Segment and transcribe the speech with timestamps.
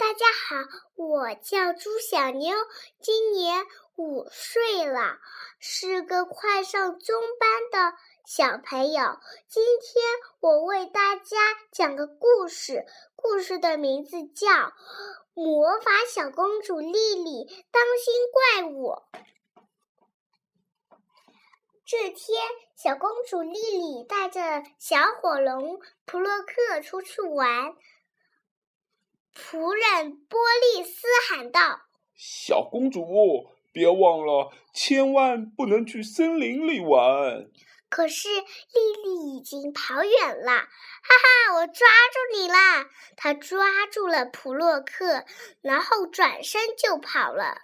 [0.00, 0.56] 大家好，
[0.94, 2.56] 我叫朱小妞，
[3.02, 3.66] 今年
[3.96, 5.18] 五岁了，
[5.58, 9.18] 是个快上中班的小朋友。
[9.46, 10.02] 今天
[10.40, 11.36] 我为大家
[11.70, 14.48] 讲个故事，故事的名字叫
[15.34, 18.92] 《魔法小公主莉莉当心怪物》。
[21.84, 22.40] 这天，
[22.74, 27.76] 小公主莉莉带着小火龙普洛克出去玩。
[29.34, 30.38] 仆人波
[30.74, 31.82] 利斯喊道
[32.16, 37.48] ：“小公主，别忘了，千万不能去森林里玩。”
[37.88, 40.52] 可是莉莉已经跑远了。
[40.52, 40.68] 哈
[41.48, 42.88] 哈，我抓住你啦！
[43.16, 45.24] 她抓住了普洛克，
[45.60, 47.60] 然后转身就跑了。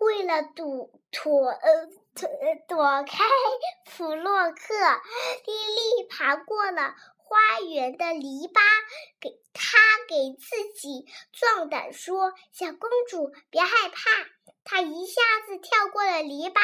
[0.00, 2.28] 为了躲躲呃躲
[2.66, 3.22] 躲开
[3.86, 4.74] 普洛克，
[5.46, 6.96] 莉莉爬过了。
[7.32, 8.60] 花园的篱笆，
[9.18, 14.10] 给他给自己壮胆说：“小公主，别害怕。”
[14.64, 16.60] 他一下子跳过了篱笆，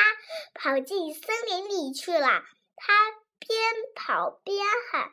[0.52, 2.42] 跑进森林里去了。
[2.76, 3.58] 他边
[3.94, 5.10] 跑边喊：“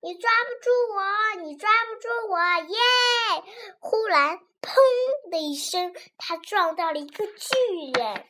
[0.00, 2.38] 你抓不住我，你抓不住我！”
[2.70, 2.78] 耶！
[3.80, 7.56] 忽然，砰的一声，他撞到了一个巨
[7.98, 8.26] 人。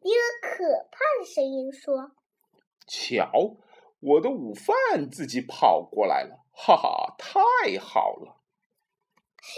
[0.00, 2.12] 一个可怕的声音说
[2.86, 3.56] ：“瞧。”
[4.06, 8.36] 我的午饭自己跑过来了，哈哈，太好了！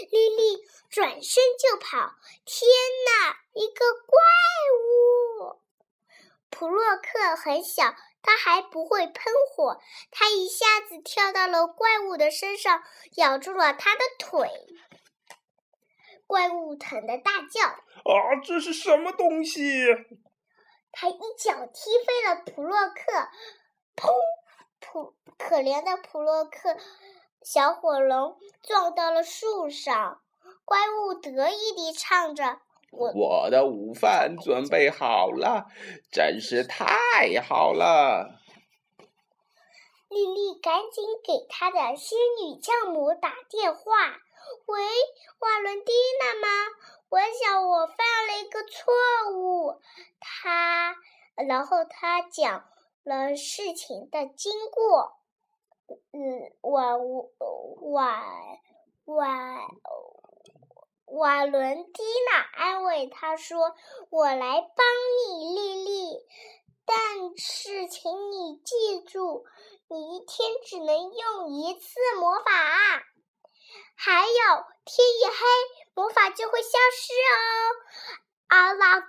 [0.09, 2.69] 莉莉转身就跑，天
[3.05, 4.21] 哪，一个怪
[4.71, 5.59] 物！
[6.49, 9.81] 普洛克很小，他还不会喷火，
[10.11, 12.83] 他一下子跳到了怪物的身上，
[13.17, 14.49] 咬住了他的腿。
[16.25, 17.67] 怪物疼得大叫
[18.07, 19.85] ：“啊，这是什么东西？”
[20.93, 23.29] 他一脚踢飞了普洛克。
[23.97, 24.13] 砰！
[24.79, 26.77] 普可怜的普洛克
[27.41, 30.21] 小火龙撞到了树上，
[30.63, 35.65] 怪物得意地唱着：“我我的午饭准备好了，
[36.11, 38.39] 真是太好了。”
[40.09, 43.81] 丽丽赶紧给她的仙女教母打电话
[44.67, 44.81] ：“喂，
[45.39, 45.91] 瓦伦蒂
[46.21, 46.47] 娜吗？
[47.09, 48.93] 我想我犯了一个错
[49.33, 49.81] 误。”
[50.21, 50.95] 她，
[51.47, 52.69] 然后她讲。
[53.07, 55.17] 了事情的经过，
[56.11, 58.21] 嗯，瓦瓦
[59.05, 59.67] 瓦
[61.05, 63.77] 瓦伦蒂娜安慰他说
[64.11, 64.85] ：“我来帮
[65.39, 66.19] 你，莉莉，
[66.85, 69.45] 但是请你记住，
[69.87, 72.51] 你一天只能用一次魔法，
[73.95, 75.37] 还有天一黑，
[75.93, 77.37] 魔法就会消失哦。”
[78.49, 79.07] 阿拉嘎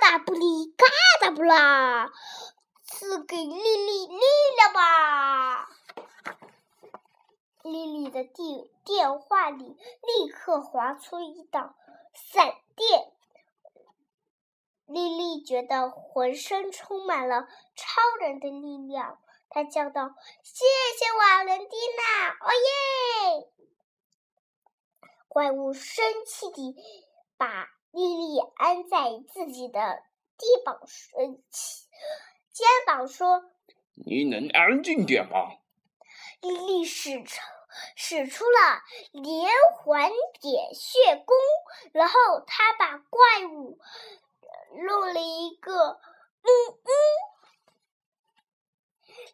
[0.00, 0.84] 达布里嘎
[1.20, 2.10] 达布啦。
[3.00, 4.20] 赐给丽丽力
[4.56, 5.70] 量吧！
[7.62, 11.74] 丽丽的电电话里立刻划出一道
[12.12, 13.10] 闪电，
[14.84, 19.18] 丽丽觉得浑身充满了超人的力量，
[19.48, 20.66] 她叫道：“谢
[20.98, 23.50] 谢瓦伦蒂娜！”哦耶！
[25.26, 26.76] 怪物生气地
[27.38, 30.02] 把丽丽安在自己的
[30.36, 31.18] 地膀上。
[32.52, 33.44] 肩膀说
[33.94, 35.56] ：“你能安静点吗？”
[36.42, 37.40] 莉莉使出
[37.94, 41.36] 使出了连环点穴功，
[41.92, 42.14] 然后
[42.46, 43.78] 她把怪物
[44.88, 46.48] 弄了一个嗯
[46.84, 46.90] 嗯，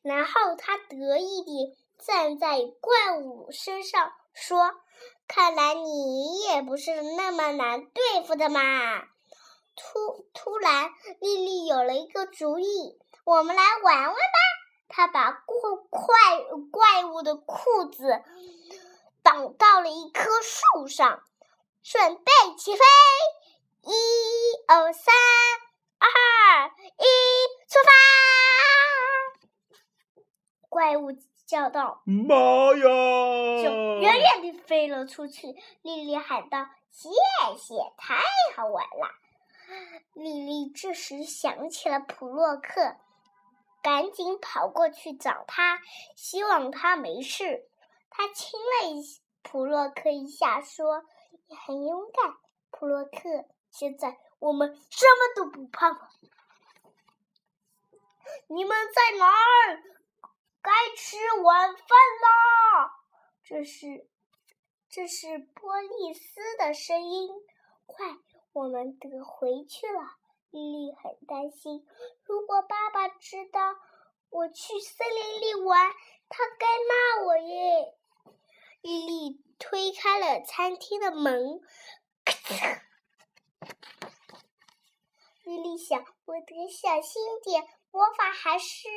[0.03, 4.75] 然后她得意地站在怪物身上说
[5.26, 8.60] ：“看来你也不是那么难对付的嘛。”
[9.78, 10.91] 突突然，
[11.21, 12.99] 莉莉有了一个主意。
[13.26, 14.19] 我们来玩玩吧！
[14.87, 15.56] 他把怪
[15.91, 16.00] 怪
[16.70, 18.22] 怪物的裤子
[19.25, 21.25] 绑到了一棵树上，
[21.82, 22.22] 准备
[22.56, 22.84] 起飞！
[23.82, 23.91] 一、
[24.69, 25.12] 二、三、
[25.98, 27.04] 二、一，
[27.66, 27.91] 出发！
[30.69, 31.10] 怪物
[31.48, 32.37] 叫道：“妈
[32.76, 32.78] 呀！”
[33.61, 33.70] 就
[34.02, 35.49] 远远地飞了出去。
[35.82, 37.08] 丽丽喊道：“谢
[37.58, 38.23] 谢，太
[38.55, 39.11] 好玩了！”
[40.14, 42.94] 丽丽这时想起了普洛克。
[43.87, 45.81] 赶紧跑过去找他，
[46.17, 47.71] 希望他没事。
[48.11, 49.00] 他亲了一
[49.43, 51.05] 普洛克一下，说
[51.47, 52.37] ：“你很勇敢，
[52.73, 53.47] 普洛克。
[53.71, 56.11] 现在我们什么都不怕了。
[58.49, 59.85] 你们在哪儿？
[60.61, 62.91] 该吃晚饭啦！”
[63.44, 64.09] 这是
[64.88, 67.31] 这是波利斯的声音。
[67.87, 68.05] 快，
[68.53, 70.17] 我们得回去了。
[70.50, 71.87] 莉莉很担心，
[72.25, 73.76] 如果爸爸知道
[74.31, 75.93] 我去森林里玩，
[76.28, 77.94] 他该骂我耶！
[78.81, 81.60] 丽丽推开了餐厅的门，
[82.25, 82.81] 咔嚓！
[85.44, 88.88] 丽丽想，我得小心点，魔法还是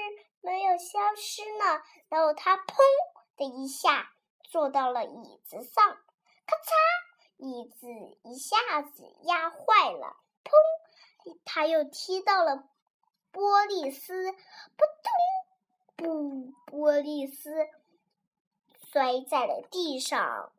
[0.41, 1.81] 没有消失呢。
[2.07, 2.75] 然后她砰
[3.35, 4.11] 的一下
[4.43, 5.97] 坐到了椅子上，
[6.45, 6.73] 咔嚓，
[7.37, 7.87] 椅子
[8.23, 10.17] 一下子压坏了。
[10.43, 10.51] 砰，
[11.45, 12.69] 他又踢到了
[13.31, 14.37] 波利斯，扑
[15.97, 17.51] 通，不，波利斯
[18.91, 20.51] 摔在了地上。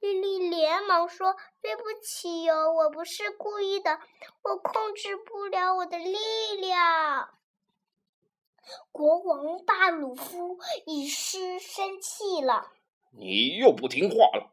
[0.00, 3.98] 丽丽连忙说：“对不起哟，我不是故意的，
[4.42, 6.16] 我控制不了我的力
[6.60, 7.30] 量。”
[8.92, 12.70] 国王巴鲁夫一时生气了
[13.10, 14.52] ：“你又不听话了，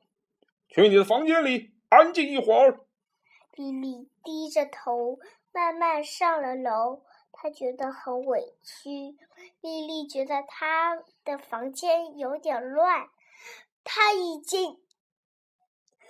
[0.70, 2.80] 去你的房间里安静一会儿。”
[3.56, 5.18] 丽丽低着头
[5.54, 9.18] 慢慢上了楼，她觉得很委屈。
[9.62, 13.10] 丽丽觉得她的房间有点乱，
[13.84, 14.82] 她已经。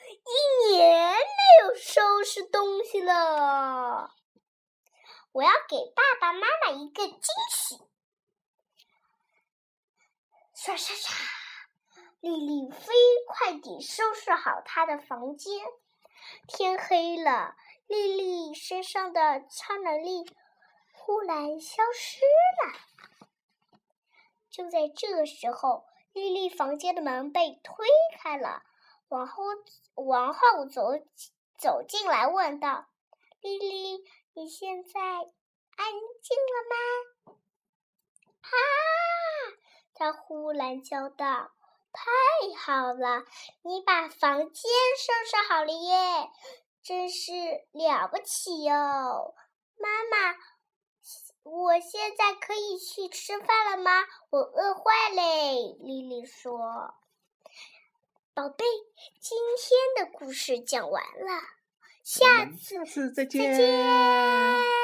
[0.08, 4.12] 一年没有收拾东西了，
[5.32, 7.22] 我要给爸爸妈妈一个惊
[7.52, 7.80] 喜。
[10.56, 11.16] 刷刷刷，
[12.22, 12.94] 丽丽飞
[13.28, 15.64] 快地收拾好她的房间。
[16.48, 17.56] 天黑了，
[17.88, 20.26] 丽丽身上的超能力
[20.94, 22.20] 忽然消失
[22.64, 23.80] 了。
[24.50, 27.86] 就在这时候，丽丽房间的门被推
[28.18, 28.64] 开了。
[29.10, 29.44] 王后
[29.96, 30.92] 王后走
[31.58, 32.88] 走进来，问道
[33.42, 35.92] ：“丽丽，你现在安
[36.22, 36.76] 静了吗？”
[38.42, 38.50] 啊！
[39.94, 41.52] 她忽然叫道
[41.96, 43.24] ：“太好了，
[43.64, 46.30] 你把房间收拾好了耶，
[46.84, 47.32] 真是
[47.72, 48.74] 了不起哟！”
[49.80, 50.36] 妈妈，
[51.44, 53.92] 我现在可以去吃饭了吗？
[54.30, 56.96] 我饿坏嘞。”丽丽说。
[58.34, 58.66] 宝贝，
[59.22, 61.42] 今天的故事讲完了，
[62.04, 64.75] 下次再见。